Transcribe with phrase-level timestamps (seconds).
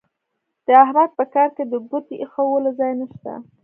[0.65, 3.33] د احمد په کار کې د ګوتې اېښولو ځای نه شته.